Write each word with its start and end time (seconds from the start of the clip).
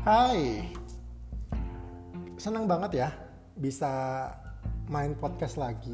Hai, 0.00 0.64
senang 2.40 2.64
banget 2.64 3.04
ya 3.04 3.12
bisa 3.52 3.92
main 4.88 5.12
podcast 5.12 5.60
lagi. 5.60 5.92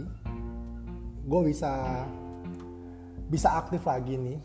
Gue 1.27 1.51
bisa 1.51 2.07
bisa 3.27 3.59
aktif 3.59 3.83
lagi 3.83 4.15
nih. 4.15 4.39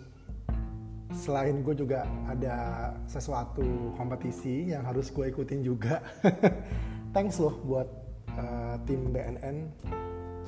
Selain 1.14 1.62
gue 1.62 1.78
juga 1.78 2.10
ada 2.26 2.90
sesuatu 3.06 3.94
kompetisi 4.02 4.74
yang 4.74 4.82
harus 4.82 5.14
gue 5.14 5.30
ikutin 5.30 5.62
juga. 5.62 6.02
Thanks 7.14 7.38
loh 7.38 7.54
buat 7.62 7.86
uh, 8.34 8.82
tim 8.90 9.14
BNN, 9.14 9.78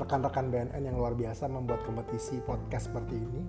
rekan-rekan 0.01 0.49
BNN 0.49 0.89
yang 0.89 0.97
luar 0.97 1.13
biasa 1.13 1.45
membuat 1.45 1.85
kompetisi 1.85 2.41
podcast 2.41 2.89
seperti 2.89 3.13
ini 3.13 3.41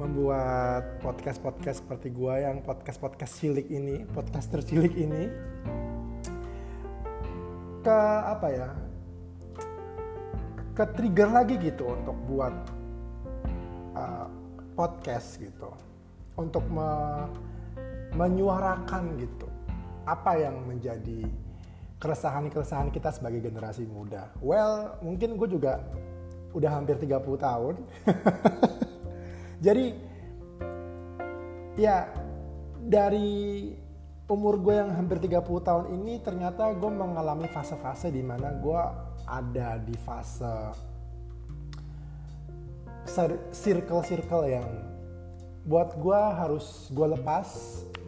membuat 0.00 1.02
podcast-podcast 1.04 1.84
seperti 1.84 2.08
gua 2.12 2.40
yang 2.40 2.64
podcast-podcast 2.64 3.32
cilik 3.40 3.68
ini, 3.68 4.08
podcast 4.08 4.48
tercilik 4.48 4.92
ini 4.96 5.24
ke 7.82 7.98
apa 8.22 8.48
ya? 8.48 8.70
ke 10.72 10.84
trigger 10.96 11.28
lagi 11.28 11.60
gitu 11.60 11.84
untuk 11.84 12.16
buat 12.24 12.54
uh, 13.92 14.28
podcast 14.72 15.36
gitu. 15.36 15.68
Untuk 16.40 16.64
me 16.72 16.88
menyuarakan 18.12 19.16
gitu 19.20 19.48
apa 20.04 20.36
yang 20.36 20.68
menjadi 20.68 21.24
keresahan-keresahan 21.96 22.92
kita 22.92 23.08
sebagai 23.12 23.40
generasi 23.40 23.88
muda. 23.88 24.32
Well, 24.40 25.00
mungkin 25.00 25.40
gue 25.40 25.48
juga 25.48 25.80
udah 26.52 26.70
hampir 26.72 27.00
30 27.00 27.24
tahun. 27.40 27.74
Jadi 29.62 29.94
ya 31.78 32.10
dari 32.82 33.70
umur 34.26 34.58
gue 34.58 34.74
yang 34.74 34.90
hampir 34.90 35.22
30 35.22 35.38
tahun 35.62 35.86
ini 36.02 36.18
ternyata 36.18 36.74
gue 36.74 36.90
mengalami 36.90 37.46
fase-fase 37.46 38.10
di 38.10 38.26
mana 38.26 38.58
gue 38.58 38.82
ada 39.30 39.78
di 39.78 39.94
fase 40.02 40.74
circle-circle 43.54 44.44
yang 44.50 44.66
buat 45.62 45.94
gue 45.94 46.20
harus 46.42 46.90
gue 46.90 47.06
lepas 47.14 47.46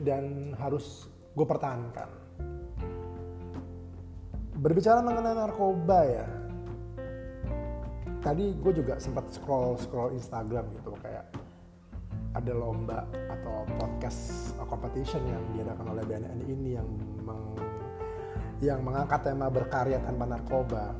dan 0.02 0.56
harus 0.58 1.06
gue 1.38 1.46
pertahankan. 1.46 2.10
Berbicara 4.58 5.04
mengenai 5.04 5.34
narkoba 5.38 5.98
ya, 6.08 6.26
tadi 8.24 8.56
gue 8.56 8.72
juga 8.74 8.96
sempat 8.96 9.28
scroll 9.28 9.76
scroll 9.76 10.16
Instagram 10.16 10.72
gitu 10.80 10.96
kayak 11.04 11.43
ada 12.34 12.52
lomba 12.52 13.06
atau 13.30 13.62
podcast 13.78 14.52
competition 14.66 15.22
yang 15.22 15.42
diadakan 15.54 15.94
oleh 15.94 16.02
BNN 16.02 16.40
ini 16.50 16.74
yang 16.74 16.88
meng, 17.22 17.54
yang 18.58 18.80
mengangkat 18.82 19.22
tema 19.22 19.46
berkarya 19.46 20.02
tanpa 20.02 20.26
narkoba. 20.26 20.90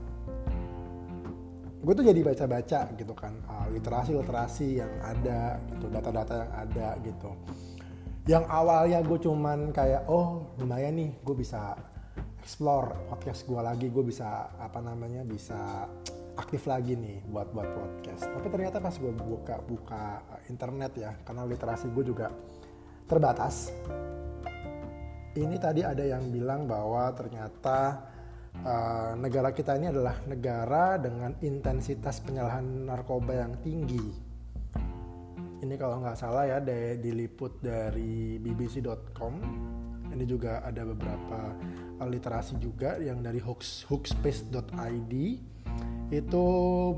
Gue 1.85 1.93
tuh 1.93 2.07
jadi 2.07 2.21
baca-baca 2.25 2.81
gitu 2.97 3.13
kan 3.13 3.35
uh, 3.45 3.67
literasi-literasi 3.69 4.81
yang 4.81 4.93
ada 5.05 5.61
gitu, 5.75 5.87
data-data 5.91 6.35
yang 6.39 6.53
ada 6.55 6.89
gitu. 7.03 7.31
Yang 8.25 8.45
awalnya 8.49 8.99
gue 9.05 9.19
cuman 9.21 9.69
kayak 9.75 10.09
oh 10.09 10.57
lumayan 10.57 10.97
nih 10.97 11.11
gue 11.21 11.37
bisa 11.37 11.77
explore 12.41 13.11
podcast 13.11 13.45
gue 13.45 13.61
lagi, 13.61 13.93
gue 13.93 14.05
bisa 14.07 14.55
apa 14.57 14.81
namanya 14.81 15.27
bisa 15.29 15.91
aktif 16.35 16.67
lagi 16.67 16.99
nih 16.99 17.23
buat 17.31 17.55
buat 17.55 17.69
podcast. 17.75 18.27
Tapi 18.27 18.47
ternyata 18.51 18.83
pas 18.83 18.95
gue 18.95 19.13
buka 19.15 19.63
buka 19.63 20.03
internet 20.51 20.93
ya, 20.99 21.13
karena 21.23 21.47
literasi 21.47 21.87
gue 21.95 22.05
juga 22.07 22.31
terbatas. 23.07 23.71
Ini 25.35 25.57
tadi 25.59 25.83
ada 25.83 26.03
yang 26.03 26.31
bilang 26.31 26.67
bahwa 26.67 27.11
ternyata 27.15 28.07
uh, 28.63 29.19
negara 29.19 29.51
kita 29.51 29.75
ini 29.75 29.91
adalah 29.91 30.23
negara 30.31 30.95
dengan 30.99 31.35
intensitas 31.43 32.23
penyalahan 32.23 32.87
narkoba 32.87 33.35
yang 33.35 33.59
tinggi. 33.59 34.07
Ini 35.65 35.75
kalau 35.81 36.03
nggak 36.03 36.19
salah 36.19 36.45
ya, 36.47 36.59
diliput 36.99 37.59
dari 37.63 38.37
bbc.com. 38.39 39.35
Ini 40.15 40.25
juga 40.29 40.63
ada 40.63 40.87
beberapa 40.87 41.57
literasi 42.05 42.61
juga 42.63 43.01
yang 43.03 43.19
dari 43.25 43.43
hookspace.id 43.43 45.15
itu 46.13 46.45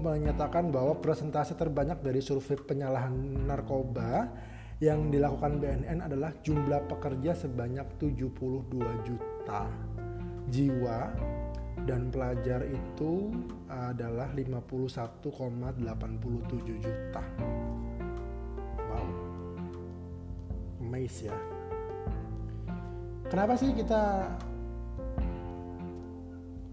menyatakan 0.02 0.74
bahwa 0.74 0.98
presentasi 0.98 1.54
terbanyak 1.54 2.02
dari 2.02 2.18
survei 2.18 2.58
penyalahan 2.58 3.14
narkoba 3.46 4.26
yang 4.82 5.08
dilakukan 5.08 5.62
BNN 5.62 6.04
adalah 6.04 6.36
jumlah 6.44 6.84
pekerja 6.90 7.32
sebanyak 7.32 7.86
72 7.96 8.68
juta 9.06 9.70
jiwa 10.52 11.16
dan 11.86 12.10
pelajar 12.10 12.66
itu 12.66 13.30
adalah 13.70 14.34
51,87 14.34 16.82
juta. 16.82 17.22
Wow. 18.90 19.06
Amazing 20.82 21.30
ya. 21.30 21.38
Kenapa 23.26 23.58
sih 23.58 23.74
kita 23.74 24.30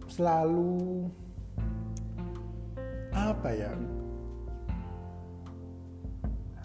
selalu 0.06 1.10
apa 3.34 3.50
ya? 3.50 3.72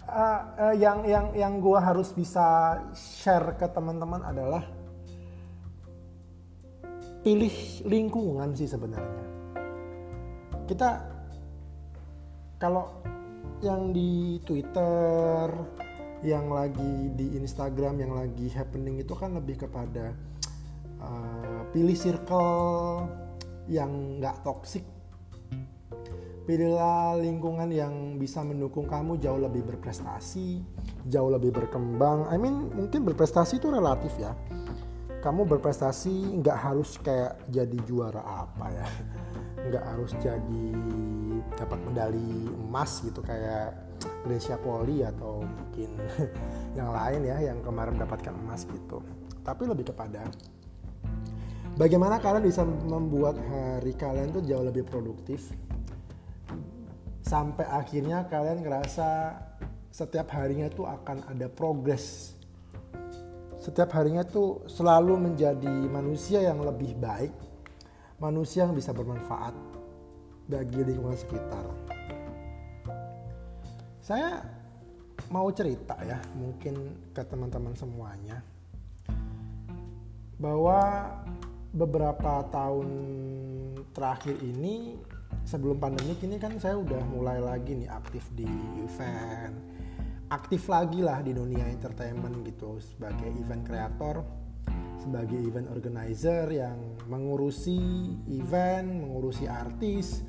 Uh, 0.09 0.41
uh, 0.57 0.73
yang 0.73 1.05
yang 1.05 1.27
yang 1.37 1.53
gue 1.61 1.77
harus 1.77 2.13
bisa 2.13 2.77
share 2.97 3.53
ke 3.57 3.69
teman-teman 3.69 4.25
adalah 4.25 4.65
pilih 7.21 7.53
lingkungan 7.85 8.53
sih 8.57 8.65
sebenarnya. 8.65 9.25
Kita 10.65 10.89
kalau 12.57 12.89
yang 13.61 13.93
di 13.93 14.39
Twitter 14.43 15.51
yang 16.19 16.51
lagi 16.51 17.15
di 17.15 17.39
Instagram 17.39 18.03
yang 18.03 18.11
lagi 18.15 18.51
happening 18.51 18.99
itu 18.99 19.15
kan 19.15 19.35
lebih 19.35 19.67
kepada 19.67 20.11
uh, 20.99 21.61
pilih 21.71 21.95
circle 21.95 23.07
yang 23.71 24.19
nggak 24.19 24.43
toxic 24.43 24.83
pilihlah 26.49 27.13
lingkungan 27.21 27.69
yang 27.69 28.17
bisa 28.17 28.41
mendukung 28.41 28.89
kamu 28.89 29.21
jauh 29.21 29.37
lebih 29.37 29.69
berprestasi, 29.69 30.65
jauh 31.05 31.29
lebih 31.29 31.53
berkembang. 31.53 32.25
I 32.25 32.41
mean 32.41 32.73
mungkin 32.73 33.05
berprestasi 33.05 33.61
itu 33.61 33.69
relatif 33.69 34.09
ya. 34.17 34.33
Kamu 35.21 35.45
berprestasi 35.45 36.41
nggak 36.41 36.57
harus 36.57 36.97
kayak 37.05 37.37
jadi 37.53 37.77
juara 37.85 38.25
apa 38.25 38.65
ya, 38.65 38.87
nggak 39.69 39.83
harus 39.93 40.11
jadi 40.17 40.67
dapat 41.53 41.85
medali 41.85 42.49
emas 42.49 42.97
gitu 43.05 43.21
kayak 43.21 43.93
Grecia 44.25 44.57
Poli 44.57 45.05
atau 45.05 45.45
mungkin 45.45 46.01
yang 46.81 46.89
lain 46.89 47.29
ya 47.29 47.37
yang 47.45 47.61
kemarin 47.61 47.93
mendapatkan 47.93 48.33
emas 48.33 48.65
gitu. 48.65 49.05
Tapi 49.45 49.69
lebih 49.69 49.93
kepada 49.93 50.25
bagaimana 51.77 52.17
kalian 52.17 52.41
bisa 52.41 52.65
membuat 52.65 53.37
hari 53.37 53.93
kalian 53.93 54.33
tuh 54.33 54.41
jauh 54.41 54.65
lebih 54.65 54.81
produktif 54.89 55.53
sampai 57.29 57.69
akhirnya 57.69 58.25
kalian 58.25 58.65
ngerasa 58.65 59.37
setiap 59.93 60.33
harinya 60.33 60.65
tuh 60.73 60.89
akan 60.89 61.29
ada 61.29 61.45
progres. 61.45 62.33
Setiap 63.61 63.93
harinya 63.93 64.25
tuh 64.25 64.65
selalu 64.65 65.29
menjadi 65.29 65.69
manusia 65.69 66.41
yang 66.41 66.65
lebih 66.65 66.97
baik 66.97 67.29
manusia 68.17 68.65
yang 68.65 68.73
bisa 68.73 68.89
bermanfaat 68.91 69.53
bagi 70.49 70.81
lingkungan 70.81 71.15
sekitar. 71.15 71.65
Saya 74.01 74.41
mau 75.29 75.47
cerita 75.53 76.01
ya 76.01 76.17
mungkin 76.33 76.97
ke 77.13 77.21
teman-teman 77.21 77.77
semuanya 77.77 78.41
bahwa 80.41 81.13
beberapa 81.69 82.41
tahun 82.49 82.89
terakhir 83.93 84.41
ini 84.41 84.97
sebelum 85.49 85.81
pandemi 85.81 86.13
ini 86.21 86.37
kan 86.37 86.53
saya 86.61 86.77
udah 86.77 87.01
mulai 87.09 87.41
lagi 87.41 87.73
nih 87.73 87.89
aktif 87.89 88.29
di 88.37 88.45
event. 88.85 89.57
Aktif 90.29 90.69
lagi 90.69 91.01
lah 91.01 91.25
di 91.25 91.33
dunia 91.33 91.65
entertainment 91.65 92.45
gitu 92.45 92.77
sebagai 92.77 93.33
event 93.33 93.65
kreator 93.65 94.21
sebagai 95.01 95.41
event 95.41 95.73
organizer 95.73 96.45
yang 96.53 96.77
mengurusi 97.09 98.13
event 98.29 99.09
mengurusi 99.09 99.49
artis 99.49 100.21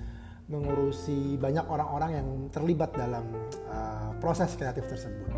mengurusi 0.48 1.36
banyak 1.36 1.68
orang-orang 1.68 2.10
yang 2.16 2.28
terlibat 2.48 2.90
dalam 2.96 3.28
uh, 3.68 4.16
proses 4.18 4.56
kreatif 4.56 4.88
tersebut. 4.88 5.30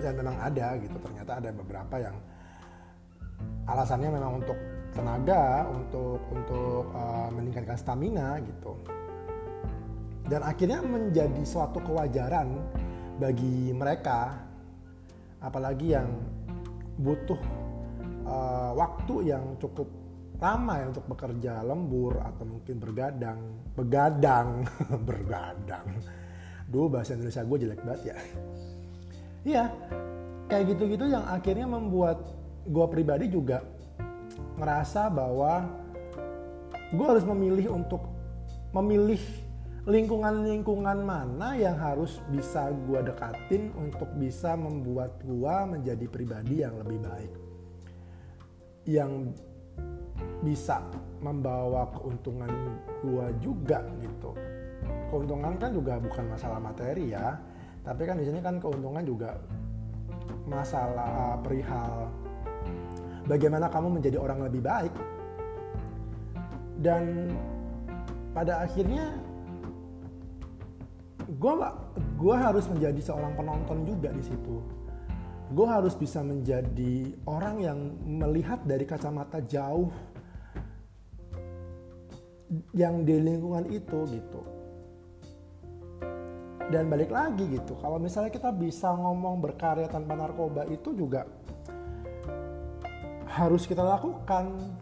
Dan 0.00 0.18
memang 0.18 0.40
ada 0.40 0.74
gitu 0.80 0.96
ternyata 0.98 1.38
ada 1.38 1.52
beberapa 1.52 2.00
yang 2.00 2.16
alasannya 3.68 4.08
memang 4.08 4.42
untuk 4.42 4.58
tenaga 4.94 5.66
untuk 5.68 6.22
untuk 6.30 6.94
uh, 6.94 7.28
meningkatkan 7.34 7.76
stamina 7.76 8.38
gitu. 8.40 8.78
Dan 10.24 10.40
akhirnya 10.40 10.80
menjadi 10.80 11.42
suatu 11.44 11.84
kewajaran 11.84 12.56
bagi 13.20 13.74
mereka 13.76 14.40
apalagi 15.44 15.92
yang 15.92 16.08
butuh 16.96 17.36
uh, 18.24 18.72
waktu 18.72 19.34
yang 19.34 19.60
cukup 19.60 19.90
lama 20.40 20.80
ya 20.80 20.86
untuk 20.90 21.06
bekerja 21.06 21.52
lembur 21.62 22.18
atau 22.24 22.44
mungkin 22.48 22.76
bergadang 22.80 23.40
begadang 23.76 24.64
bergadang. 25.08 26.00
Dulu 26.64 26.98
bahasa 26.98 27.12
Indonesia 27.12 27.44
gue 27.44 27.58
jelek 27.60 27.82
banget 27.84 28.02
ya. 28.08 28.16
Iya 29.44 29.64
kayak 30.48 30.64
gitu-gitu 30.76 31.08
yang 31.08 31.24
akhirnya 31.24 31.68
membuat 31.68 32.20
gue 32.64 32.86
pribadi 32.88 33.28
juga 33.28 33.64
ngerasa 34.54 35.10
bahwa 35.10 35.66
gue 36.94 37.06
harus 37.06 37.26
memilih 37.26 37.74
untuk 37.74 38.06
memilih 38.70 39.20
lingkungan-lingkungan 39.84 41.04
mana 41.04 41.58
yang 41.58 41.76
harus 41.76 42.22
bisa 42.32 42.72
gue 42.72 43.00
dekatin 43.04 43.74
untuk 43.76 44.08
bisa 44.16 44.56
membuat 44.56 45.20
gue 45.20 45.54
menjadi 45.68 46.06
pribadi 46.08 46.64
yang 46.64 46.74
lebih 46.80 46.98
baik. 47.04 47.32
Yang 48.88 49.12
bisa 50.44 50.80
membawa 51.24 51.88
keuntungan 51.96 52.48
gua 53.00 53.32
juga 53.40 53.80
gitu. 54.00 54.36
Keuntungan 55.08 55.56
kan 55.56 55.72
juga 55.72 55.96
bukan 55.96 56.24
masalah 56.28 56.60
materi 56.60 57.16
ya 57.16 57.40
tapi 57.84 58.08
kan 58.08 58.16
di 58.16 58.24
sini 58.24 58.40
kan 58.40 58.56
keuntungan 58.56 59.04
juga 59.04 59.36
masalah 60.48 61.36
perihal 61.44 62.08
bagaimana 63.24 63.72
kamu 63.72 64.00
menjadi 64.00 64.16
orang 64.20 64.44
lebih 64.44 64.62
baik. 64.64 64.94
Dan 66.80 67.32
pada 68.36 68.66
akhirnya 68.66 69.14
gue 71.24 71.54
gua 72.20 72.36
harus 72.36 72.68
menjadi 72.68 73.00
seorang 73.00 73.32
penonton 73.38 73.88
juga 73.88 74.12
di 74.12 74.20
situ. 74.20 74.60
Gue 75.54 75.68
harus 75.68 75.92
bisa 75.94 76.24
menjadi 76.24 77.14
orang 77.28 77.56
yang 77.60 77.78
melihat 78.04 78.64
dari 78.64 78.84
kacamata 78.88 79.44
jauh 79.44 79.92
yang 82.72 83.04
di 83.04 83.16
lingkungan 83.20 83.68
itu 83.68 83.98
gitu. 84.08 84.40
Dan 86.64 86.88
balik 86.88 87.12
lagi 87.12 87.44
gitu. 87.52 87.76
Kalau 87.76 88.00
misalnya 88.00 88.32
kita 88.32 88.50
bisa 88.50 88.88
ngomong 88.96 89.38
berkarya 89.44 89.84
tanpa 89.86 90.16
narkoba 90.16 90.64
itu 90.64 90.96
juga 90.96 91.28
harus 93.34 93.66
kita 93.66 93.82
lakukan 93.82 94.78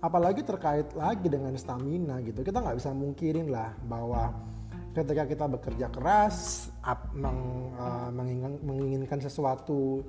apalagi 0.00 0.40
terkait 0.40 0.88
lagi 0.96 1.28
dengan 1.28 1.52
stamina 1.60 2.20
gitu 2.24 2.40
kita 2.40 2.60
nggak 2.60 2.76
bisa 2.80 2.90
mungkirin 2.96 3.52
lah 3.52 3.76
bahwa 3.84 4.32
ketika 4.96 5.24
kita 5.28 5.44
bekerja 5.50 5.86
keras 5.92 6.68
meng, 7.12 7.72
uh, 7.76 8.08
menginginkan 8.64 9.20
sesuatu 9.20 10.00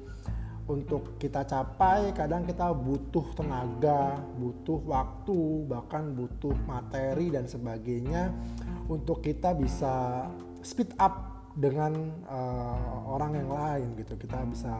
untuk 0.65 1.17
kita 1.21 1.45
capai 1.45 2.09
kadang 2.17 2.41
kita 2.41 2.73
butuh 2.73 3.37
tenaga, 3.37 4.17
butuh 4.33 4.81
waktu, 4.81 5.69
bahkan 5.69 6.17
butuh 6.17 6.57
materi 6.65 7.29
dan 7.29 7.45
sebagainya 7.45 8.33
untuk 8.89 9.21
kita 9.21 9.53
bisa 9.53 10.25
speed 10.65 10.97
up 10.97 11.45
dengan 11.53 11.93
uh, 12.25 12.97
orang 13.05 13.37
yang 13.37 13.49
lain 13.53 13.87
gitu. 14.01 14.17
Kita 14.17 14.41
bisa 14.49 14.73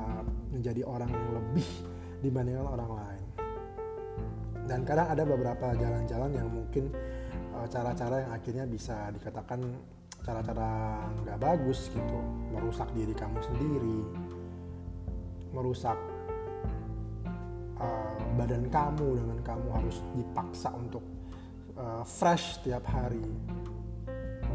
menjadi 0.50 0.81
orang 0.90 1.10
yang 1.13 1.28
lebih 1.38 1.69
dibandingkan 2.23 2.67
orang 2.67 2.91
lain. 2.95 3.25
Dan 4.65 4.81
kadang 4.81 5.07
ada 5.13 5.23
beberapa 5.25 5.73
jalan-jalan 5.77 6.31
yang 6.33 6.50
mungkin 6.50 6.89
eh, 7.31 7.67
cara-cara 7.69 8.25
yang 8.25 8.31
akhirnya 8.33 8.65
bisa 8.65 9.09
dikatakan 9.13 9.62
cara-cara 10.25 11.01
nggak 11.21 11.38
bagus 11.38 11.91
gitu, 11.94 12.17
merusak 12.50 12.89
diri 12.97 13.13
kamu 13.13 13.38
sendiri 13.45 14.00
merusak 15.56 15.95
uh, 17.79 18.19
badan 18.35 18.67
kamu 18.67 19.23
dengan 19.23 19.39
kamu 19.39 19.67
harus 19.71 19.97
dipaksa 20.19 20.75
untuk 20.75 21.01
uh, 21.79 22.03
fresh 22.03 22.59
tiap 22.67 22.83
hari. 22.91 23.23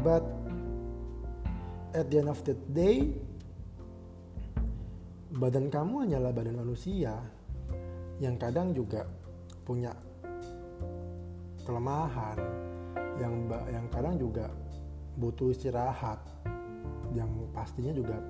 But 0.05 0.21
at 1.97 2.05
the 2.13 2.21
end 2.21 2.29
of 2.29 2.45
the 2.45 2.53
day, 2.69 3.09
badan 5.33 5.73
kamu 5.73 6.05
hanyalah 6.05 6.29
badan 6.29 6.61
manusia 6.61 7.17
yang 8.21 8.37
kadang 8.37 8.69
juga 8.77 9.01
punya 9.65 9.89
kelemahan, 11.65 12.37
yang 13.17 13.49
yang 13.73 13.85
kadang 13.89 14.15
juga 14.21 14.45
butuh 15.17 15.49
istirahat, 15.49 16.21
yang 17.17 17.29
pastinya 17.49 17.89
juga 17.97 18.21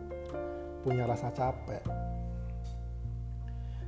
punya 0.80 1.04
rasa 1.04 1.28
capek. 1.36 1.84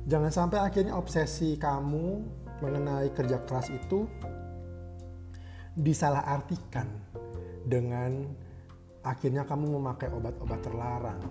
Jangan 0.04 0.28
sampai 0.28 0.60
akhirnya 0.60 0.92
obsesi 0.92 1.56
kamu 1.56 2.20
mengenai 2.60 3.08
kerja 3.16 3.40
keras 3.48 3.72
itu 3.72 4.04
disalahartikan 5.72 6.84
dengan 7.64 8.28
akhirnya 9.00 9.48
kamu 9.48 9.80
memakai 9.80 10.12
obat-obat 10.12 10.60
terlarang. 10.60 11.24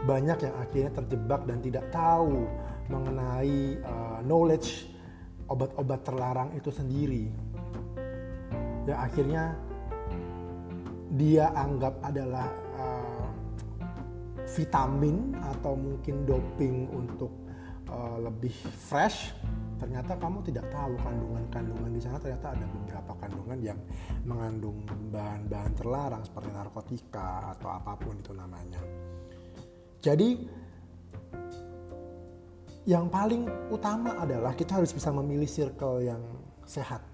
Banyak 0.00 0.38
yang 0.40 0.54
akhirnya 0.56 0.90
terjebak 0.96 1.44
dan 1.44 1.60
tidak 1.60 1.84
tahu 1.92 2.48
mengenai 2.90 3.78
uh, 3.80 4.18
knowledge 4.26 4.90
obat-obat 5.46 6.02
terlarang 6.02 6.50
itu 6.58 6.74
sendiri. 6.74 7.30
Yang 8.84 8.98
akhirnya 8.98 9.44
dia 11.14 11.54
anggap 11.54 12.02
adalah 12.02 12.50
vitamin 14.50 15.38
atau 15.38 15.78
mungkin 15.78 16.26
doping 16.26 16.90
untuk 16.90 17.30
uh, 17.86 18.18
lebih 18.18 18.54
fresh 18.90 19.34
ternyata 19.80 20.12
kamu 20.20 20.44
tidak 20.44 20.68
tahu 20.68 20.92
kandungan-kandungan 21.00 21.88
di 21.96 22.00
sana 22.04 22.20
ternyata 22.20 22.52
ada 22.52 22.66
beberapa 22.68 23.12
kandungan 23.16 23.58
yang 23.64 23.80
mengandung 24.28 24.84
bahan-bahan 25.08 25.72
terlarang 25.72 26.20
seperti 26.20 26.52
narkotika 26.52 27.56
atau 27.56 27.72
apa 27.72 27.96
pun 27.96 28.12
itu 28.20 28.36
namanya. 28.36 28.76
Jadi 30.04 30.36
yang 32.88 33.12
paling 33.12 33.44
utama 33.68 34.16
adalah 34.16 34.56
kita 34.56 34.80
harus 34.80 34.92
bisa 34.96 35.12
memilih 35.12 35.48
circle 35.48 36.00
yang 36.00 36.22
sehat. 36.64 37.04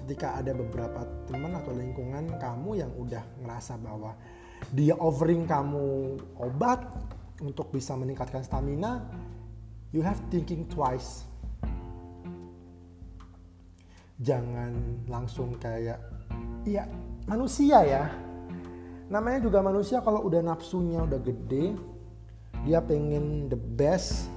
Ketika 0.00 0.40
ada 0.40 0.52
beberapa 0.56 1.04
teman 1.28 1.52
atau 1.56 1.72
lingkungan 1.72 2.36
kamu 2.40 2.70
yang 2.80 2.92
udah 2.96 3.24
ngerasa 3.44 3.80
bahwa 3.80 4.16
dia 4.72 4.96
offering 4.96 5.44
kamu 5.44 6.16
obat 6.40 6.80
untuk 7.44 7.68
bisa 7.72 7.92
meningkatkan 7.96 8.40
stamina, 8.40 9.04
you 9.92 10.00
have 10.00 10.20
thinking 10.32 10.64
twice. 10.68 11.28
Jangan 14.20 15.04
langsung 15.10 15.56
kayak, 15.60 16.00
iya 16.64 16.88
manusia 17.28 17.84
ya. 17.84 18.04
Namanya 19.12 19.44
juga 19.44 19.60
manusia 19.60 20.00
kalau 20.00 20.24
udah 20.24 20.40
nafsunya 20.40 21.04
udah 21.04 21.20
gede, 21.20 21.76
dia 22.64 22.80
pengen 22.80 23.52
the 23.52 23.60
best, 23.60 24.32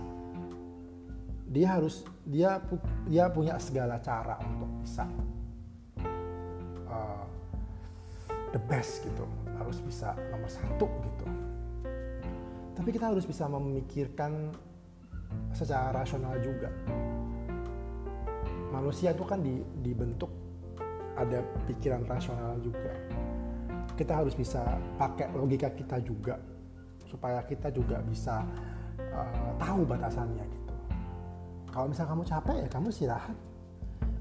dia 1.48 1.80
harus 1.80 2.04
dia 2.28 2.60
dia 3.08 3.32
punya 3.32 3.56
segala 3.56 4.04
cara 4.04 4.36
untuk 4.44 4.68
bisa 4.84 5.08
uh, 6.92 7.24
the 8.52 8.60
best 8.68 9.08
gitu. 9.08 9.24
Harus 9.56 9.80
bisa 9.80 10.12
nomor 10.28 10.52
satu 10.52 10.92
gitu. 11.08 11.26
Tapi 12.76 12.90
kita 12.92 13.16
harus 13.16 13.24
bisa 13.24 13.48
memikirkan 13.48 14.52
secara 15.56 16.04
rasional 16.04 16.36
juga. 16.44 16.70
Manusia 18.68 19.16
itu 19.16 19.24
kan 19.24 19.40
di, 19.40 19.64
dibentuk 19.80 20.30
ada 21.16 21.42
pikiran 21.66 22.04
rasional 22.04 22.60
juga. 22.60 22.92
Kita 23.96 24.20
harus 24.20 24.36
bisa 24.38 24.62
pakai 25.00 25.32
logika 25.34 25.74
kita 25.74 25.98
juga 26.04 26.38
supaya 27.08 27.40
kita 27.44 27.72
juga 27.72 28.04
bisa 28.04 28.44
uh, 29.00 29.52
tahu 29.58 29.88
batasannya 29.88 30.46
gitu. 30.46 30.74
Kalau 31.72 31.88
misalnya 31.90 32.12
kamu 32.14 32.24
capek 32.28 32.56
ya 32.64 32.68
kamu 32.68 32.88
istirahat. 32.92 33.38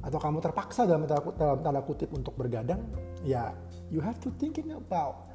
Atau 0.06 0.22
kamu 0.22 0.38
terpaksa 0.38 0.86
dalam 0.86 1.02
tanda, 1.10 1.18
dalam 1.34 1.58
tanda 1.66 1.82
kutip 1.82 2.14
untuk 2.14 2.38
bergadang 2.38 2.78
ya 3.26 3.50
you 3.90 3.98
have 3.98 4.14
to 4.22 4.30
thinking 4.38 4.70
about 4.70 5.26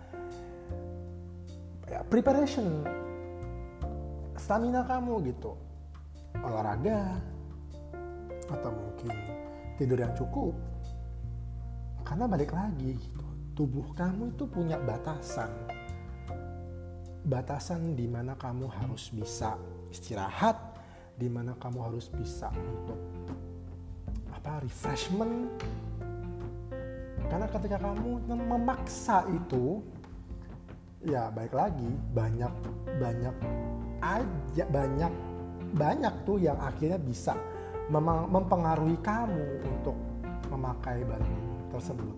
ya, 1.92 2.00
preparation. 2.08 2.88
Stamina 4.40 4.88
kamu 4.88 5.28
gitu. 5.28 5.60
Olahraga 6.40 7.20
atau 8.48 8.72
mungkin 8.72 9.12
tidur 9.76 10.00
yang 10.00 10.16
cukup. 10.16 10.56
Karena 12.08 12.26
balik 12.32 12.56
lagi 12.56 12.96
gitu 12.96 13.32
tubuh 13.56 13.94
kamu 13.94 14.32
itu 14.34 14.48
punya 14.48 14.80
batasan 14.80 15.52
batasan 17.22 17.94
di 17.94 18.10
mana 18.10 18.34
kamu 18.34 18.66
harus 18.70 19.14
bisa 19.14 19.58
istirahat 19.94 20.58
di 21.18 21.30
mana 21.30 21.54
kamu 21.54 21.80
harus 21.92 22.10
bisa 22.10 22.50
untuk 22.50 22.98
apa 24.34 24.66
refreshment 24.66 25.54
karena 27.30 27.48
ketika 27.48 27.78
kamu 27.78 28.26
memaksa 28.26 29.24
itu 29.30 29.86
ya 31.06 31.30
baik 31.30 31.54
lagi 31.54 31.92
banyak 32.12 32.54
banyak 32.98 33.36
aja 34.02 34.66
banyak 34.68 35.14
banyak 35.72 36.14
tuh 36.28 36.42
yang 36.42 36.58
akhirnya 36.60 37.00
bisa 37.00 37.38
mempengaruhi 38.32 39.00
kamu 39.00 39.64
untuk 39.68 39.96
memakai 40.52 41.04
barang 41.08 41.36
tersebut. 41.72 42.16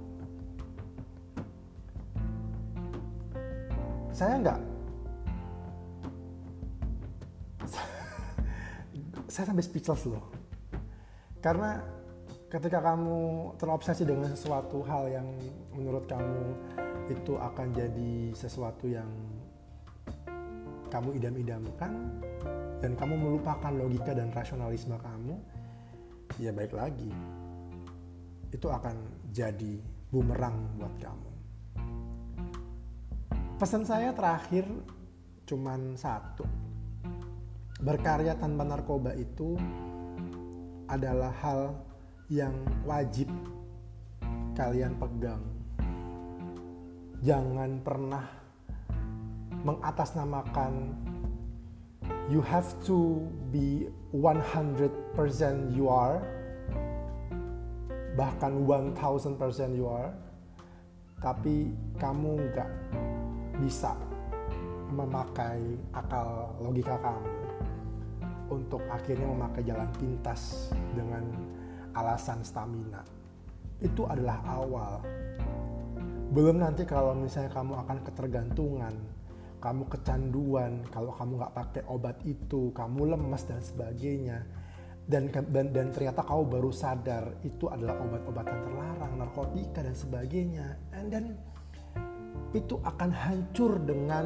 Saya 4.13 4.37
nggak 4.41 4.59
saya 9.33 9.49
sampai 9.49 9.65
speechless 9.65 10.05
loh. 10.05 10.29
Karena 11.41 11.81
ketika 12.53 12.85
kamu 12.85 13.49
terobsesi 13.57 14.05
dengan 14.05 14.29
sesuatu 14.29 14.85
hal 14.85 15.09
yang 15.09 15.25
menurut 15.73 16.05
kamu 16.05 16.53
itu 17.09 17.33
akan 17.41 17.73
jadi 17.73 18.29
sesuatu 18.37 18.85
yang 18.85 19.09
kamu 20.93 21.17
idam-idamkan 21.17 22.21
dan 22.77 22.93
kamu 22.93 23.17
melupakan 23.17 23.73
logika 23.73 24.13
dan 24.13 24.29
rasionalisme 24.29 24.93
kamu, 25.01 25.33
ya 26.37 26.53
baik 26.53 26.77
lagi. 26.77 27.09
Itu 28.53 28.69
akan 28.69 29.25
jadi 29.33 29.81
bumerang 30.13 30.77
buat 30.77 30.93
kamu. 31.01 31.29
Pesan 33.57 33.81
saya 33.81 34.13
terakhir 34.13 34.69
cuman 35.49 35.97
satu 35.97 36.45
berkarya 37.83 38.39
tanpa 38.39 38.63
narkoba 38.63 39.11
itu 39.11 39.59
adalah 40.87 41.35
hal 41.43 41.75
yang 42.31 42.55
wajib 42.87 43.27
kalian 44.55 44.95
pegang. 44.95 45.43
Jangan 47.19 47.83
pernah 47.83 48.23
mengatasnamakan 49.67 50.95
you 52.31 52.39
have 52.39 52.67
to 52.87 53.27
be 53.51 53.87
100% 54.15 54.91
you 55.75 55.91
are 55.91 56.23
bahkan 58.15 58.63
1000% 58.63 59.75
you 59.75 59.87
are 59.87 60.11
tapi 61.23 61.71
kamu 61.95 62.43
nggak 62.51 62.71
bisa 63.63 63.95
memakai 64.91 65.79
akal 65.95 66.51
logika 66.59 66.99
kamu 66.99 67.52
untuk 68.53 68.81
akhirnya 68.89 69.25
memakai 69.25 69.65
jalan 69.65 69.89
pintas 69.97 70.69
dengan 70.93 71.25
alasan 71.97 72.45
stamina. 72.45 73.01
Itu 73.81 74.05
adalah 74.05 74.41
awal. 74.45 75.01
Belum 76.33 76.61
nanti 76.61 76.85
kalau 76.85 77.13
misalnya 77.13 77.53
kamu 77.53 77.73
akan 77.85 77.97
ketergantungan, 78.05 78.95
kamu 79.61 79.83
kecanduan, 79.89 80.81
kalau 80.89 81.11
kamu 81.13 81.31
nggak 81.41 81.55
pakai 81.55 81.83
obat 81.89 82.17
itu, 82.25 82.73
kamu 82.73 83.17
lemas 83.17 83.45
dan 83.45 83.61
sebagainya. 83.61 84.41
Dan, 85.03 85.27
dan 85.51 85.75
dan 85.75 85.91
ternyata 85.91 86.23
kamu 86.23 86.47
baru 86.47 86.71
sadar 86.71 87.27
itu 87.43 87.67
adalah 87.67 87.99
obat-obatan 87.99 88.55
terlarang, 88.63 89.13
narkotika 89.19 89.83
dan 89.83 89.91
sebagainya. 89.91 90.79
And 90.95 91.11
then 91.11 91.25
itu 92.55 92.79
akan 92.81 93.09
hancur 93.11 93.81
dengan 93.83 94.25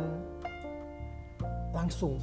langsung 1.71 2.19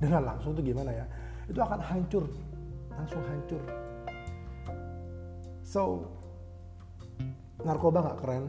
dengan 0.00 0.24
langsung 0.24 0.56
itu 0.56 0.72
gimana 0.72 0.90
ya 0.90 1.06
itu 1.50 1.58
akan 1.58 1.82
hancur. 1.82 2.30
Langsung 2.94 3.22
hancur. 3.26 3.62
So 5.66 6.06
narkoba 7.66 8.06
nggak 8.06 8.18
keren. 8.22 8.44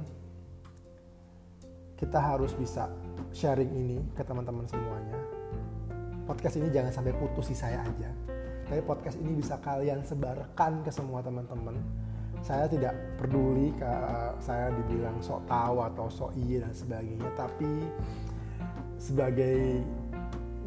Kita 1.98 2.18
harus 2.18 2.54
bisa 2.58 2.90
sharing 3.34 3.70
ini 3.74 3.98
ke 4.14 4.22
teman-teman 4.26 4.66
semuanya. 4.70 5.18
Podcast 6.26 6.58
ini 6.58 6.70
jangan 6.70 6.94
sampai 6.94 7.14
putus 7.18 7.50
di 7.50 7.58
saya 7.58 7.82
aja. 7.82 8.10
Tapi 8.70 8.82
podcast 8.88 9.20
ini 9.20 9.36
bisa 9.36 9.60
kalian 9.60 10.02
sebarkan 10.06 10.82
ke 10.86 10.90
semua 10.94 11.20
teman-teman. 11.22 11.78
Saya 12.42 12.66
tidak 12.66 12.98
peduli 13.22 13.70
ke 13.78 13.94
saya 14.42 14.74
dibilang 14.74 15.22
sok 15.22 15.46
tahu 15.46 15.78
atau 15.94 16.10
sok 16.10 16.32
iya 16.42 16.66
dan 16.66 16.74
sebagainya. 16.74 17.30
Tapi 17.38 17.86
sebagai 18.98 19.86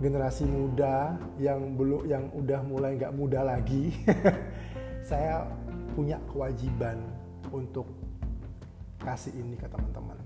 generasi 0.03 0.43
muda 0.47 1.15
yang 1.39 1.79
belum 1.79 2.07
yang 2.11 2.25
udah 2.35 2.61
mulai 2.67 2.99
nggak 2.99 3.15
muda 3.15 3.47
lagi 3.47 3.95
saya 5.11 5.47
punya 5.95 6.19
kewajiban 6.33 6.99
untuk 7.55 7.87
kasih 8.99 9.37
ini 9.37 9.55
ke 9.55 9.69
teman-teman. 9.69 10.17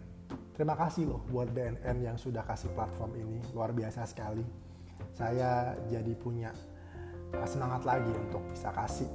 Terima 0.55 0.75
kasih 0.75 1.07
loh 1.07 1.23
buat 1.31 1.51
BNN 1.51 2.03
yang 2.03 2.17
sudah 2.19 2.43
kasih 2.43 2.73
platform 2.73 3.15
ini 3.19 3.39
luar 3.53 3.71
biasa 3.75 4.07
sekali. 4.09 4.43
Saya 5.15 5.75
jadi 5.91 6.15
punya 6.19 6.51
uh, 7.35 7.47
semangat 7.47 7.83
lagi 7.87 8.11
untuk 8.11 8.43
bisa 8.51 8.71
kasih 8.75 9.11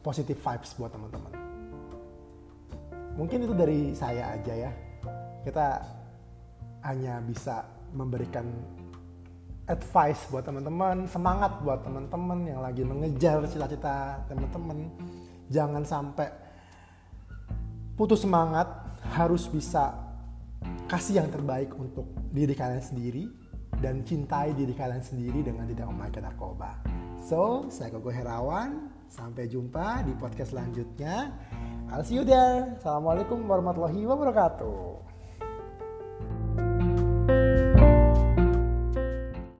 positive 0.00 0.38
vibes 0.38 0.74
buat 0.78 0.90
teman-teman. 0.90 1.34
Mungkin 3.18 3.44
itu 3.44 3.54
dari 3.54 3.92
saya 3.92 4.38
aja 4.38 4.54
ya. 4.54 4.72
Kita 5.44 5.66
hanya 6.88 7.20
bisa 7.20 7.66
memberikan 7.92 8.46
advice 9.70 10.26
buat 10.34 10.42
teman-teman, 10.42 11.06
semangat 11.06 11.62
buat 11.62 11.86
teman-teman 11.86 12.42
yang 12.42 12.60
lagi 12.60 12.82
mengejar 12.82 13.46
cita-cita 13.46 14.26
teman-teman. 14.26 14.90
Jangan 15.46 15.86
sampai 15.86 16.28
putus 17.94 18.26
semangat, 18.26 18.66
harus 19.14 19.46
bisa 19.46 19.94
kasih 20.90 21.22
yang 21.22 21.30
terbaik 21.30 21.70
untuk 21.78 22.10
diri 22.34 22.52
kalian 22.52 22.82
sendiri 22.82 23.30
dan 23.78 24.02
cintai 24.02 24.52
diri 24.52 24.74
kalian 24.74 25.00
sendiri 25.00 25.46
dengan 25.46 25.64
tidak 25.70 25.86
memakai 25.88 26.20
narkoba. 26.20 26.82
So, 27.22 27.70
saya 27.70 27.94
Koko 27.94 28.10
Herawan. 28.10 28.98
Sampai 29.10 29.50
jumpa 29.50 30.06
di 30.06 30.14
podcast 30.14 30.54
selanjutnya. 30.54 31.34
I'll 31.90 32.06
see 32.06 32.14
you 32.14 32.22
there. 32.22 32.78
Assalamualaikum 32.78 33.42
warahmatullahi 33.42 34.06
wabarakatuh. 34.06 35.09